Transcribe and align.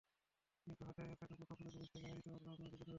কিন্তু 0.67 0.81
হাতে 0.87 1.01
থাকা 1.11 1.25
মুঠোফোনটাই 1.31 1.71
পুলিশকে 1.73 1.97
জানিয়ে 1.97 2.17
দিতে 2.17 2.29
পারবে 2.29 2.45
আপনার 2.45 2.57
বিপদের 2.63 2.77
কথা। 2.77 2.89